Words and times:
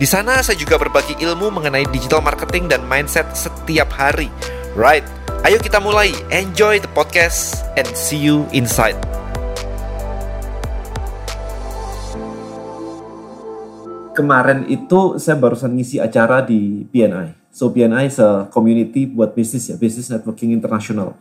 Di 0.00 0.08
sana 0.08 0.40
saya 0.40 0.56
juga 0.56 0.80
berbagi 0.80 1.12
ilmu 1.20 1.60
mengenai 1.60 1.84
digital 1.92 2.24
marketing 2.24 2.72
dan 2.72 2.80
mindset 2.88 3.36
setiap 3.36 3.92
hari. 3.92 4.32
Right, 4.72 5.04
ayo 5.44 5.60
kita 5.60 5.76
mulai. 5.76 6.08
Enjoy 6.32 6.80
the 6.80 6.88
podcast 6.96 7.68
and 7.76 7.84
see 7.92 8.16
you 8.16 8.48
inside. 8.56 8.96
Kemarin 14.16 14.64
itu 14.72 15.20
saya 15.20 15.36
barusan 15.36 15.76
ngisi 15.76 16.00
acara 16.00 16.48
di 16.48 16.80
BNI. 16.88 17.52
So 17.52 17.68
BNI 17.68 18.08
is 18.08 18.16
a 18.24 18.48
community 18.48 19.04
buat 19.04 19.36
bisnis 19.36 19.68
ya, 19.68 19.76
business 19.76 20.08
networking 20.08 20.56
internasional. 20.56 21.12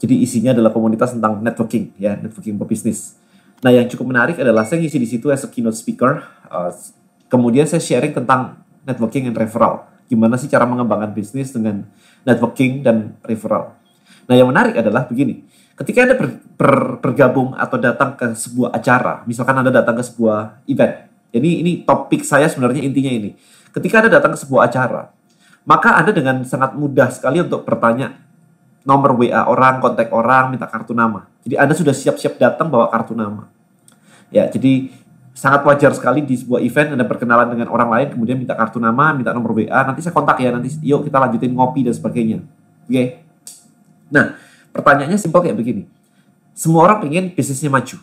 Jadi 0.00 0.24
isinya 0.24 0.56
adalah 0.56 0.72
komunitas 0.72 1.12
tentang 1.12 1.44
networking 1.44 1.92
ya, 2.00 2.16
networking 2.16 2.56
pebisnis. 2.56 3.20
Nah 3.60 3.68
yang 3.68 3.84
cukup 3.84 4.08
menarik 4.08 4.40
adalah 4.40 4.64
saya 4.64 4.80
ngisi 4.80 4.96
di 4.96 5.04
situ 5.04 5.28
as 5.28 5.44
a 5.44 5.48
keynote 5.52 5.76
speaker. 5.76 6.24
Uh, 6.48 6.72
kemudian 7.28 7.64
saya 7.68 7.80
sharing 7.80 8.12
tentang 8.12 8.60
networking 8.88 9.28
and 9.28 9.36
referral. 9.36 9.88
Gimana 10.08 10.40
sih 10.40 10.48
cara 10.48 10.64
mengembangkan 10.64 11.12
bisnis 11.12 11.52
dengan 11.52 11.84
networking 12.24 12.80
dan 12.80 13.16
referral. 13.24 13.76
Nah 14.28 14.34
yang 14.36 14.48
menarik 14.48 14.76
adalah 14.76 15.04
begini. 15.04 15.44
Ketika 15.78 16.04
Anda 16.04 16.16
ber, 16.18 16.42
ber, 16.58 16.98
bergabung 16.98 17.54
atau 17.54 17.78
datang 17.78 18.18
ke 18.18 18.34
sebuah 18.34 18.74
acara, 18.74 19.22
misalkan 19.30 19.54
Anda 19.62 19.70
datang 19.70 19.94
ke 19.94 20.04
sebuah 20.04 20.66
event, 20.66 21.06
jadi 21.30 21.50
ini 21.62 21.86
topik 21.86 22.26
saya 22.26 22.50
sebenarnya 22.50 22.82
intinya 22.82 23.12
ini. 23.14 23.30
Ketika 23.70 24.02
Anda 24.02 24.18
datang 24.18 24.34
ke 24.34 24.38
sebuah 24.42 24.66
acara, 24.66 25.12
maka 25.68 25.94
Anda 25.94 26.10
dengan 26.10 26.42
sangat 26.42 26.74
mudah 26.74 27.12
sekali 27.14 27.44
untuk 27.44 27.62
bertanya 27.62 28.16
nomor 28.88 29.20
WA 29.20 29.44
orang, 29.44 29.84
kontak 29.84 30.08
orang, 30.10 30.50
minta 30.50 30.64
kartu 30.64 30.96
nama. 30.96 31.28
Jadi 31.44 31.54
Anda 31.60 31.76
sudah 31.76 31.92
siap-siap 31.92 32.40
datang 32.40 32.72
bawa 32.72 32.88
kartu 32.88 33.12
nama. 33.12 33.46
Ya, 34.32 34.48
jadi 34.48 34.88
sangat 35.38 35.62
wajar 35.62 35.94
sekali 35.94 36.26
di 36.26 36.34
sebuah 36.34 36.58
event 36.58 36.98
Anda 36.98 37.06
berkenalan 37.06 37.54
dengan 37.54 37.70
orang 37.70 37.94
lain, 37.94 38.08
kemudian 38.18 38.34
minta 38.42 38.58
kartu 38.58 38.82
nama, 38.82 39.14
minta 39.14 39.30
nomor 39.30 39.54
WA, 39.54 39.86
nanti 39.86 40.02
saya 40.02 40.10
kontak 40.10 40.42
ya, 40.42 40.50
nanti 40.50 40.74
yuk 40.82 41.06
kita 41.06 41.14
lanjutin 41.22 41.54
ngopi 41.54 41.86
dan 41.86 41.94
sebagainya. 41.94 42.42
Oke. 42.42 42.90
Okay? 42.90 43.06
Nah, 44.10 44.34
pertanyaannya 44.74 45.14
simpel 45.14 45.46
kayak 45.46 45.54
begini. 45.54 45.86
Semua 46.58 46.90
orang 46.90 47.06
pengen 47.06 47.30
bisnisnya 47.30 47.70
maju 47.70 48.02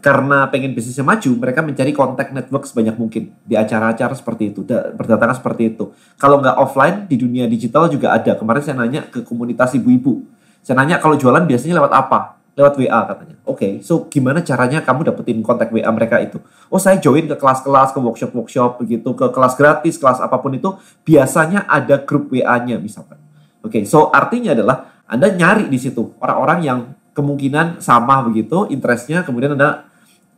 karena 0.00 0.48
pengen 0.48 0.72
bisnisnya 0.72 1.04
maju, 1.04 1.30
mereka 1.36 1.60
mencari 1.60 1.92
kontak 1.92 2.32
network 2.32 2.64
sebanyak 2.64 2.96
mungkin 2.96 3.36
di 3.44 3.52
acara-acara 3.52 4.16
seperti 4.16 4.48
itu, 4.48 4.64
berdatangan 4.96 5.36
seperti 5.36 5.76
itu. 5.76 5.92
Kalau 6.16 6.40
nggak 6.40 6.56
offline 6.56 7.04
di 7.04 7.20
dunia 7.20 7.44
digital 7.44 7.84
juga 7.92 8.16
ada. 8.16 8.32
Kemarin 8.32 8.64
saya 8.64 8.80
nanya 8.80 9.04
ke 9.12 9.20
komunitas 9.20 9.76
ibu-ibu, 9.76 10.24
saya 10.64 10.80
nanya 10.80 10.96
kalau 11.04 11.20
jualan 11.20 11.44
biasanya 11.44 11.84
lewat 11.84 11.92
apa? 11.92 12.39
Lewat 12.58 12.74
WA 12.76 13.00
katanya. 13.06 13.36
Oke, 13.46 13.56
okay, 13.56 13.72
so 13.80 14.10
gimana 14.10 14.42
caranya 14.42 14.82
kamu 14.82 15.06
dapetin 15.06 15.38
kontak 15.40 15.70
WA 15.70 15.86
mereka 15.94 16.18
itu? 16.18 16.42
Oh 16.66 16.82
saya 16.82 16.98
join 16.98 17.30
ke 17.30 17.38
kelas-kelas, 17.38 17.94
ke 17.94 17.98
workshop-workshop 18.02 18.82
begitu, 18.82 19.10
ke 19.14 19.26
kelas 19.30 19.54
gratis, 19.54 19.94
kelas 19.96 20.18
apa 20.18 20.36
pun 20.42 20.52
itu, 20.52 20.74
biasanya 21.06 21.64
ada 21.70 22.02
grup 22.02 22.28
WA-nya 22.34 22.76
misalkan. 22.82 23.16
Oke, 23.62 23.80
okay, 23.80 23.82
so 23.86 24.10
artinya 24.10 24.52
adalah 24.52 25.02
Anda 25.06 25.30
nyari 25.30 25.70
di 25.70 25.78
situ 25.78 26.14
orang-orang 26.18 26.58
yang 26.62 26.78
kemungkinan 27.14 27.78
sama 27.82 28.22
begitu, 28.26 28.66
interestnya, 28.70 29.22
kemudian 29.22 29.54
Anda 29.54 29.90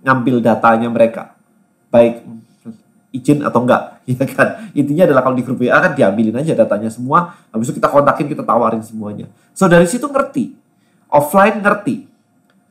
ngambil 0.03 0.43
datanya 0.43 0.91
mereka 0.91 1.33
baik 1.93 2.25
izin 3.13 3.45
atau 3.45 3.63
enggak 3.63 4.01
ya 4.11 4.25
kan 4.25 4.73
intinya 4.73 5.05
adalah 5.07 5.23
kalau 5.23 5.37
di 5.37 5.45
grup 5.45 5.61
WA 5.61 5.79
kan 5.79 5.93
diambilin 5.93 6.35
aja 6.41 6.57
datanya 6.57 6.89
semua 6.89 7.37
habis 7.53 7.71
itu 7.71 7.79
kita 7.79 7.93
kontakin 7.93 8.27
kita 8.27 8.43
tawarin 8.43 8.83
semuanya 8.83 9.29
so 9.53 9.69
dari 9.69 9.85
situ 9.87 10.09
ngerti 10.09 10.57
offline 11.13 11.61
ngerti 11.61 12.09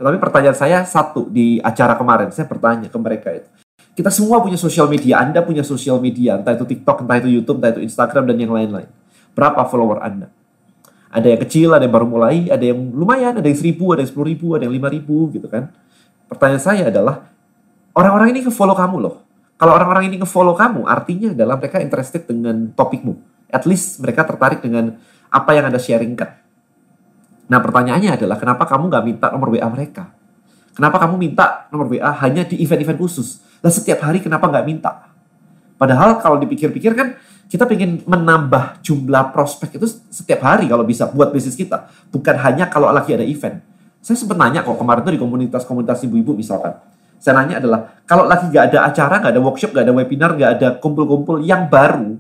tetapi 0.02 0.18
pertanyaan 0.18 0.58
saya 0.58 0.82
satu 0.82 1.30
di 1.30 1.62
acara 1.62 1.94
kemarin 1.94 2.34
saya 2.34 2.50
bertanya 2.50 2.90
ke 2.90 2.98
mereka 2.98 3.30
itu 3.38 3.50
kita 3.94 4.10
semua 4.10 4.42
punya 4.42 4.58
sosial 4.58 4.90
media 4.90 5.22
Anda 5.22 5.46
punya 5.46 5.62
sosial 5.62 6.02
media 6.02 6.42
entah 6.42 6.58
itu 6.58 6.66
TikTok 6.66 7.06
entah 7.06 7.22
itu 7.22 7.30
YouTube 7.30 7.62
entah 7.62 7.78
itu 7.78 7.86
Instagram 7.86 8.26
dan 8.26 8.38
yang 8.42 8.50
lain-lain 8.50 8.90
berapa 9.38 9.62
follower 9.70 10.02
Anda 10.02 10.34
ada 11.12 11.28
yang 11.28 11.44
kecil, 11.44 11.76
ada 11.76 11.84
yang 11.84 11.92
baru 11.92 12.08
mulai, 12.08 12.48
ada 12.48 12.64
yang 12.64 12.80
lumayan, 12.96 13.36
ada 13.36 13.44
yang 13.44 13.60
seribu, 13.60 13.92
ada 13.92 14.00
yang 14.00 14.10
sepuluh 14.16 14.32
ribu, 14.32 14.56
ada 14.56 14.64
yang 14.64 14.72
lima 14.72 14.88
ribu 14.88 15.28
gitu 15.36 15.52
kan. 15.52 15.68
Pertanyaan 16.32 16.64
saya 16.64 16.84
adalah, 16.88 17.28
orang-orang 17.92 18.32
ini 18.32 18.48
nge-follow 18.48 18.72
kamu 18.72 18.96
loh. 19.04 19.16
Kalau 19.60 19.76
orang-orang 19.76 20.08
ini 20.08 20.24
nge-follow 20.24 20.56
kamu, 20.56 20.88
artinya 20.88 21.36
adalah 21.36 21.60
mereka 21.60 21.84
interested 21.84 22.24
dengan 22.24 22.72
topikmu. 22.72 23.20
At 23.52 23.68
least 23.68 24.00
mereka 24.00 24.24
tertarik 24.24 24.64
dengan 24.64 24.96
apa 25.28 25.52
yang 25.52 25.68
Anda 25.68 25.84
sharingkan. 25.84 26.41
Nah 27.52 27.60
pertanyaannya 27.60 28.16
adalah, 28.16 28.40
kenapa 28.40 28.64
kamu 28.64 28.88
nggak 28.88 29.04
minta 29.04 29.28
nomor 29.28 29.52
WA 29.52 29.68
mereka? 29.68 30.08
Kenapa 30.72 31.04
kamu 31.04 31.20
minta 31.20 31.68
nomor 31.68 31.92
WA 31.92 32.16
hanya 32.24 32.48
di 32.48 32.64
event-event 32.64 32.96
khusus? 32.96 33.44
Dan 33.60 33.76
setiap 33.76 34.08
hari 34.08 34.24
kenapa 34.24 34.48
nggak 34.48 34.64
minta? 34.64 35.12
Padahal 35.76 36.24
kalau 36.24 36.40
dipikir-pikir 36.40 36.96
kan, 36.96 37.20
kita 37.52 37.68
ingin 37.68 38.08
menambah 38.08 38.80
jumlah 38.80 39.36
prospek 39.36 39.76
itu 39.76 39.84
setiap 40.08 40.48
hari 40.48 40.72
kalau 40.72 40.88
bisa 40.88 41.12
buat 41.12 41.36
bisnis 41.36 41.60
kita. 41.60 41.92
Bukan 42.08 42.40
hanya 42.40 42.72
kalau 42.72 42.88
lagi 42.88 43.12
ada 43.12 43.28
event. 43.28 43.60
Saya 44.00 44.16
sempat 44.16 44.40
nanya 44.40 44.64
kok 44.64 44.80
kemarin 44.80 45.04
tuh 45.04 45.12
di 45.12 45.20
komunitas-komunitas 45.20 46.08
ibu-ibu 46.08 46.32
misalkan. 46.32 46.80
Saya 47.20 47.38
nanya 47.38 47.60
adalah, 47.60 48.02
kalau 48.08 48.26
lagi 48.26 48.48
nggak 48.48 48.72
ada 48.72 48.88
acara, 48.88 49.20
nggak 49.20 49.34
ada 49.36 49.42
workshop, 49.44 49.76
nggak 49.76 49.86
ada 49.86 49.94
webinar, 49.94 50.30
nggak 50.40 50.52
ada 50.58 50.68
kumpul-kumpul 50.80 51.44
yang 51.44 51.68
baru, 51.68 52.18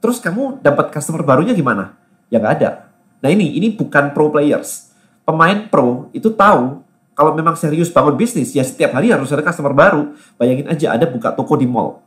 terus 0.00 0.22
kamu 0.22 0.62
dapat 0.62 0.88
customer 0.94 1.20
barunya 1.26 1.52
gimana? 1.52 1.98
Ya 2.32 2.40
nggak 2.40 2.54
ada. 2.62 2.87
Nah 3.18 3.28
ini, 3.30 3.58
ini 3.58 3.74
bukan 3.74 4.14
pro 4.14 4.30
players. 4.30 4.94
Pemain 5.26 5.66
pro 5.68 6.08
itu 6.14 6.32
tahu 6.32 6.80
kalau 7.18 7.34
memang 7.34 7.58
serius 7.58 7.90
bangun 7.90 8.14
bisnis, 8.14 8.54
ya 8.54 8.62
setiap 8.62 8.94
hari 8.94 9.10
harus 9.10 9.26
ada 9.34 9.42
customer 9.42 9.74
baru. 9.74 10.14
Bayangin 10.38 10.70
aja 10.70 10.94
ada 10.94 11.02
buka 11.10 11.34
toko 11.34 11.58
di 11.58 11.66
mall. 11.66 11.98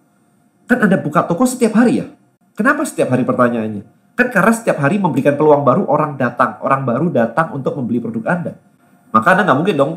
Kan 0.71 0.87
ada 0.87 0.95
buka 0.95 1.27
toko 1.27 1.43
setiap 1.43 1.75
hari 1.75 1.99
ya? 1.99 2.07
Kenapa 2.55 2.87
setiap 2.87 3.11
hari 3.11 3.27
pertanyaannya? 3.27 3.83
Kan 4.15 4.27
karena 4.31 4.55
setiap 4.55 4.79
hari 4.79 5.03
memberikan 5.03 5.35
peluang 5.35 5.67
baru, 5.67 5.83
orang 5.91 6.15
datang. 6.15 6.63
Orang 6.63 6.87
baru 6.87 7.11
datang 7.11 7.51
untuk 7.51 7.75
membeli 7.75 7.99
produk 7.99 8.23
Anda. 8.31 8.55
Maka 9.11 9.35
Anda 9.35 9.51
nggak 9.51 9.57
mungkin 9.59 9.75
dong 9.75 9.93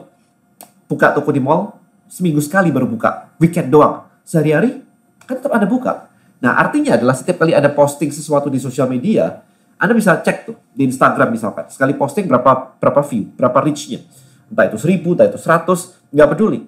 buka 0.91 1.15
toko 1.15 1.31
di 1.31 1.39
mall 1.39 1.79
seminggu 2.11 2.43
sekali 2.43 2.75
baru 2.75 2.91
buka. 2.91 3.31
Weekend 3.39 3.71
doang. 3.71 4.11
Sehari-hari 4.27 4.83
kan 5.31 5.39
tetap 5.39 5.55
Anda 5.55 5.71
buka. 5.71 6.11
Nah 6.43 6.59
artinya 6.59 6.99
adalah 6.99 7.15
setiap 7.15 7.39
kali 7.47 7.55
ada 7.55 7.71
posting 7.71 8.11
sesuatu 8.11 8.51
di 8.51 8.59
sosial 8.59 8.91
media, 8.91 9.47
Anda 9.79 9.93
bisa 9.93 10.19
cek 10.23 10.49
tuh 10.49 10.57
di 10.73 10.87
Instagram 10.87 11.35
misalkan. 11.35 11.67
Sekali 11.71 11.95
posting 11.99 12.31
berapa 12.31 12.79
berapa 12.79 13.01
view, 13.07 13.31
berapa 13.35 13.59
reach-nya. 13.65 14.03
Entah 14.51 14.71
itu 14.71 14.79
1000, 14.79 15.15
entah 15.15 15.27
itu 15.27 15.39
100, 15.41 16.15
nggak 16.15 16.29
peduli. 16.37 16.61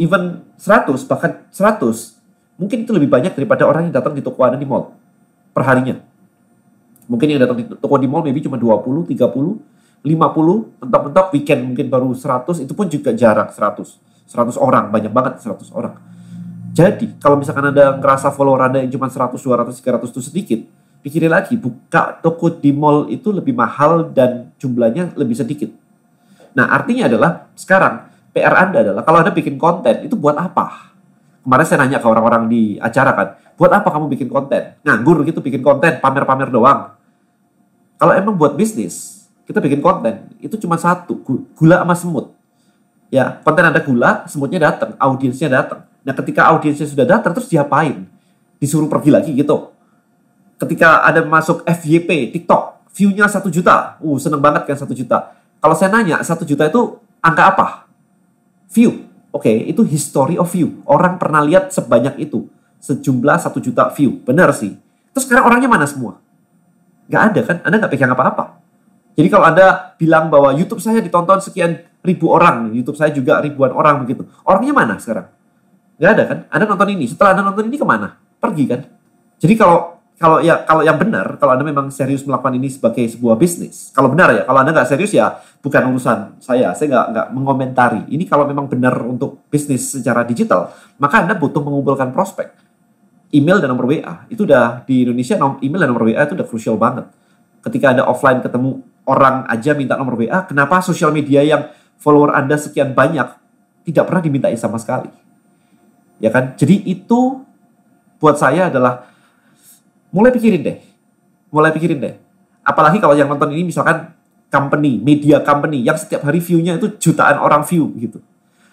Even 0.00 0.42
100, 0.56 1.04
bahkan 1.06 1.46
100, 1.52 2.16
mungkin 2.58 2.82
itu 2.82 2.90
lebih 2.90 3.10
banyak 3.12 3.36
daripada 3.36 3.68
orang 3.68 3.90
yang 3.90 3.94
datang 3.94 4.16
di 4.16 4.22
toko 4.24 4.40
Anda 4.42 4.58
di 4.58 4.66
mall 4.66 4.94
perharinya. 5.54 6.00
Mungkin 7.06 7.36
yang 7.36 7.40
datang 7.44 7.58
di 7.60 7.64
toko 7.68 7.94
di 8.00 8.08
mall 8.08 8.24
maybe 8.24 8.40
cuma 8.40 8.56
20, 8.56 9.06
30, 9.06 9.60
50, 10.04 10.80
mentok-mentok 10.84 11.26
weekend 11.32 11.60
mungkin 11.64 11.86
baru 11.88 12.12
100, 12.12 12.64
itu 12.64 12.72
pun 12.72 12.88
juga 12.88 13.12
jarak 13.12 13.52
100. 13.52 14.00
100 14.24 14.56
orang, 14.56 14.88
banyak 14.88 15.12
banget 15.12 15.44
100 15.44 15.68
orang. 15.76 15.96
Jadi, 16.74 17.14
kalau 17.22 17.38
misalkan 17.38 17.70
Anda 17.70 17.94
ngerasa 18.00 18.34
follower 18.34 18.66
Anda 18.66 18.82
yang 18.82 18.90
cuma 18.90 19.06
100, 19.06 19.38
200, 19.38 19.78
300 19.78 20.10
itu 20.10 20.20
sedikit, 20.24 20.60
pikirin 21.04 21.28
lagi, 21.28 21.60
buka 21.60 22.16
toko 22.24 22.48
di 22.48 22.72
mall 22.72 23.12
itu 23.12 23.28
lebih 23.28 23.52
mahal 23.52 24.08
dan 24.08 24.56
jumlahnya 24.56 25.12
lebih 25.20 25.36
sedikit. 25.36 25.68
Nah, 26.56 26.72
artinya 26.72 27.04
adalah 27.04 27.52
sekarang 27.52 28.08
PR 28.32 28.54
Anda 28.56 28.80
adalah 28.80 29.02
kalau 29.04 29.20
Anda 29.20 29.36
bikin 29.36 29.60
konten, 29.60 30.08
itu 30.08 30.16
buat 30.16 30.34
apa? 30.40 30.96
Kemarin 31.44 31.64
saya 31.68 31.84
nanya 31.84 32.00
ke 32.00 32.08
orang-orang 32.08 32.48
di 32.48 32.80
acara 32.80 33.12
kan, 33.12 33.28
buat 33.60 33.68
apa 33.68 33.92
kamu 33.92 34.08
bikin 34.16 34.32
konten? 34.32 34.80
Nganggur 34.80 35.20
gitu 35.28 35.44
bikin 35.44 35.60
konten, 35.60 36.00
pamer-pamer 36.00 36.48
doang. 36.48 36.96
Kalau 38.00 38.16
emang 38.16 38.34
buat 38.34 38.56
bisnis, 38.56 39.24
kita 39.44 39.60
bikin 39.60 39.80
konten 39.84 40.24
itu 40.40 40.56
cuma 40.56 40.80
satu 40.80 41.20
gula 41.52 41.84
sama 41.84 41.94
semut 41.94 42.26
ya 43.12 43.40
konten 43.44 43.64
ada 43.64 43.80
gula 43.84 44.24
semutnya 44.24 44.72
datang 44.72 44.96
audiensnya 44.96 45.48
datang 45.52 45.84
nah 46.04 46.14
ketika 46.16 46.48
audiensnya 46.52 46.88
sudah 46.88 47.04
datang 47.04 47.36
terus 47.36 47.48
diapain 47.48 48.08
disuruh 48.56 48.88
pergi 48.88 49.10
lagi 49.12 49.30
gitu 49.36 49.72
ketika 50.60 51.02
ada 51.02 51.24
masuk 51.26 51.64
FYP 51.66 52.34
TikTok 52.34 52.90
viewnya 52.94 53.26
satu 53.26 53.50
juta 53.50 53.98
uh 53.98 54.18
seneng 54.20 54.38
banget 54.38 54.68
kan 54.68 54.76
satu 54.78 54.94
juta 54.94 55.34
kalau 55.58 55.74
saya 55.74 55.90
nanya 55.90 56.22
satu 56.22 56.46
juta 56.46 56.68
itu 56.68 56.98
angka 57.18 57.42
apa 57.54 57.66
view 58.70 59.06
oke 59.34 59.42
okay, 59.42 59.66
itu 59.66 59.82
history 59.82 60.38
of 60.38 60.46
view 60.50 60.82
orang 60.86 61.18
pernah 61.18 61.42
lihat 61.42 61.74
sebanyak 61.74 62.18
itu 62.22 62.46
sejumlah 62.84 63.36
satu 63.40 63.58
juta 63.64 63.88
view. 63.96 64.20
Benar 64.20 64.52
sih. 64.52 64.76
Terus 65.16 65.24
sekarang 65.24 65.48
orangnya 65.48 65.72
mana 65.72 65.88
semua? 65.88 66.20
Nggak 67.08 67.22
ada 67.32 67.40
kan? 67.40 67.56
Anda 67.64 67.74
nggak 67.80 67.92
pegang 67.96 68.12
apa-apa. 68.12 68.60
Jadi 69.16 69.28
kalau 69.32 69.46
Anda 69.48 69.96
bilang 69.96 70.28
bahwa 70.28 70.52
YouTube 70.52 70.82
saya 70.84 71.00
ditonton 71.00 71.40
sekian 71.40 71.80
ribu 72.04 72.28
orang, 72.28 72.74
YouTube 72.76 72.98
saya 72.98 73.14
juga 73.14 73.40
ribuan 73.40 73.72
orang 73.72 74.04
begitu. 74.04 74.28
Orangnya 74.44 74.74
mana 74.76 74.94
sekarang? 75.00 75.32
Nggak 75.96 76.10
ada 76.12 76.22
kan? 76.28 76.38
Anda 76.52 76.64
nonton 76.68 76.88
ini. 76.92 77.04
Setelah 77.08 77.32
Anda 77.38 77.42
nonton 77.48 77.64
ini 77.72 77.76
ke 77.80 77.86
mana? 77.86 78.18
Pergi 78.42 78.64
kan? 78.68 78.80
Jadi 79.40 79.54
kalau 79.56 79.93
kalau 80.14 80.38
ya 80.38 80.62
kalau 80.62 80.86
yang 80.86 80.94
benar, 80.94 81.42
kalau 81.42 81.58
Anda 81.58 81.66
memang 81.66 81.90
serius 81.90 82.22
melakukan 82.22 82.54
ini 82.54 82.70
sebagai 82.70 83.02
sebuah 83.02 83.34
bisnis, 83.34 83.90
kalau 83.90 84.14
benar 84.14 84.30
ya, 84.30 84.42
kalau 84.46 84.62
Anda 84.62 84.70
nggak 84.70 84.86
serius 84.86 85.10
ya 85.10 85.42
bukan 85.58 85.90
urusan 85.90 86.38
saya, 86.38 86.70
saya 86.70 86.86
nggak 86.86 87.06
nggak 87.10 87.26
mengomentari. 87.34 88.02
Ini 88.06 88.22
kalau 88.30 88.46
memang 88.46 88.70
benar 88.70 88.94
untuk 89.02 89.42
bisnis 89.50 89.90
secara 89.90 90.22
digital, 90.22 90.70
maka 91.02 91.26
Anda 91.26 91.34
butuh 91.34 91.58
mengumpulkan 91.58 92.14
prospek. 92.14 92.54
Email 93.34 93.58
dan 93.58 93.74
nomor 93.74 93.90
WA 93.90 94.30
itu 94.30 94.46
udah 94.46 94.86
di 94.86 95.02
Indonesia 95.02 95.34
email 95.58 95.82
dan 95.82 95.90
nomor 95.90 96.06
WA 96.06 96.22
itu 96.22 96.38
udah 96.38 96.46
crucial 96.46 96.78
banget. 96.78 97.10
Ketika 97.66 97.90
Anda 97.90 98.06
offline 98.06 98.38
ketemu 98.38 98.86
orang 99.10 99.50
aja 99.50 99.74
minta 99.74 99.98
nomor 99.98 100.14
WA, 100.14 100.46
kenapa 100.46 100.78
sosial 100.78 101.10
media 101.10 101.42
yang 101.42 101.66
follower 101.98 102.30
Anda 102.30 102.54
sekian 102.54 102.94
banyak 102.94 103.34
tidak 103.82 104.04
pernah 104.06 104.22
dimintai 104.22 104.54
sama 104.54 104.78
sekali? 104.78 105.10
Ya 106.22 106.30
kan? 106.30 106.54
Jadi 106.54 106.86
itu 106.86 107.42
buat 108.22 108.38
saya 108.38 108.70
adalah 108.70 109.13
mulai 110.14 110.30
pikirin 110.30 110.62
deh. 110.62 110.78
Mulai 111.50 111.74
pikirin 111.74 111.98
deh. 111.98 112.14
Apalagi 112.62 113.02
kalau 113.02 113.18
yang 113.18 113.26
nonton 113.26 113.50
ini 113.50 113.66
misalkan 113.66 114.14
company, 114.48 115.02
media 115.02 115.42
company 115.42 115.82
yang 115.82 115.98
setiap 115.98 116.22
hari 116.22 116.38
view-nya 116.38 116.78
itu 116.78 116.94
jutaan 117.02 117.42
orang 117.42 117.66
view 117.66 117.90
gitu. 117.98 118.22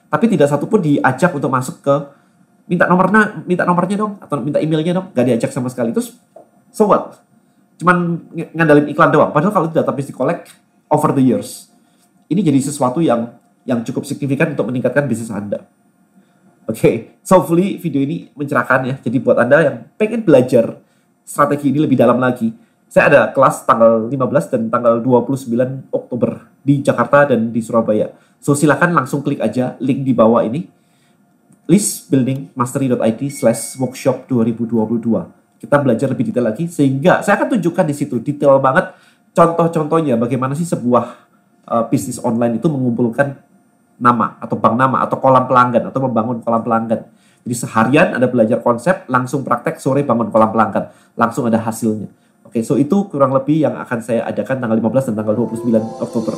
Tapi 0.08 0.30
tidak 0.30 0.54
satu 0.54 0.70
pun 0.70 0.86
diajak 0.86 1.34
untuk 1.34 1.50
masuk 1.50 1.82
ke 1.82 1.96
minta 2.70 2.86
nomornya, 2.86 3.42
minta 3.50 3.66
nomornya 3.66 3.98
dong 3.98 4.22
atau 4.22 4.38
minta 4.38 4.62
emailnya 4.62 5.02
dong, 5.02 5.10
gak 5.12 5.26
diajak 5.26 5.50
sama 5.50 5.68
sekali. 5.74 5.90
Terus 5.90 6.14
so 6.70 6.86
what? 6.86 7.18
Cuman 7.82 8.22
ngandalin 8.54 8.86
iklan 8.94 9.10
doang. 9.10 9.34
Padahal 9.34 9.52
kalau 9.52 9.68
database 9.74 10.14
di 10.14 10.16
collect 10.16 10.54
over 10.88 11.10
the 11.18 11.24
years, 11.26 11.74
ini 12.30 12.46
jadi 12.46 12.62
sesuatu 12.62 13.02
yang 13.02 13.34
yang 13.66 13.82
cukup 13.82 14.06
signifikan 14.06 14.54
untuk 14.54 14.70
meningkatkan 14.70 15.10
bisnis 15.10 15.34
Anda. 15.34 15.66
Oke, 16.70 16.78
okay. 16.78 16.96
so 17.26 17.42
hopefully 17.42 17.82
video 17.82 18.06
ini 18.06 18.30
mencerahkan 18.38 18.80
ya. 18.86 18.96
Jadi 19.02 19.18
buat 19.18 19.42
Anda 19.42 19.58
yang 19.66 19.78
pengen 19.98 20.22
belajar 20.22 20.78
strategi 21.32 21.72
ini 21.72 21.80
lebih 21.80 21.96
dalam 21.96 22.20
lagi. 22.20 22.52
Saya 22.92 23.08
ada 23.08 23.22
kelas 23.32 23.64
tanggal 23.64 24.12
15 24.12 24.52
dan 24.52 24.62
tanggal 24.68 25.00
29 25.00 25.96
Oktober 25.96 26.52
di 26.60 26.84
Jakarta 26.84 27.32
dan 27.32 27.56
di 27.56 27.64
Surabaya. 27.64 28.12
So 28.44 28.52
silakan 28.52 28.92
langsung 28.92 29.24
klik 29.24 29.40
aja 29.40 29.80
link 29.80 30.04
di 30.04 30.12
bawah 30.12 30.44
ini. 30.44 30.68
listbuildingmastery.id 31.72 33.22
slash 33.32 33.80
workshop 33.80 34.28
2022. 34.28 34.92
Kita 35.56 35.80
belajar 35.80 36.12
lebih 36.12 36.28
detail 36.28 36.52
lagi 36.52 36.68
sehingga 36.68 37.24
saya 37.24 37.40
akan 37.40 37.56
tunjukkan 37.56 37.86
di 37.88 37.96
situ 37.96 38.20
detail 38.20 38.60
banget 38.60 38.92
contoh-contohnya 39.32 40.20
bagaimana 40.20 40.52
sih 40.52 40.68
sebuah 40.68 41.06
uh, 41.72 41.88
bisnis 41.88 42.20
online 42.20 42.60
itu 42.60 42.68
mengumpulkan 42.68 43.40
nama 44.02 44.36
atau 44.44 44.60
bank 44.60 44.76
nama 44.76 45.06
atau 45.06 45.16
kolam 45.22 45.48
pelanggan 45.48 45.88
atau 45.88 46.00
membangun 46.04 46.44
kolam 46.44 46.60
pelanggan 46.60 47.08
jadi 47.42 47.56
seharian 47.58 48.08
ada 48.14 48.30
belajar 48.30 48.62
konsep, 48.62 49.10
langsung 49.10 49.42
praktek, 49.42 49.82
sore 49.82 50.06
bangun 50.06 50.30
kolam 50.30 50.54
pelanggan. 50.54 50.94
Langsung 51.18 51.50
ada 51.50 51.58
hasilnya. 51.58 52.10
Oke, 52.46 52.62
so 52.62 52.78
itu 52.78 53.10
kurang 53.10 53.34
lebih 53.34 53.66
yang 53.66 53.80
akan 53.82 54.00
saya 54.04 54.28
adakan 54.30 54.62
tanggal 54.62 54.78
15 54.78 55.10
dan 55.10 55.16
tanggal 55.18 55.36
29 55.40 56.04
Oktober. 56.04 56.34